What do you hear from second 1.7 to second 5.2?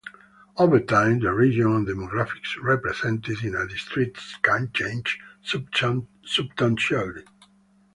and demographics represented in a district can change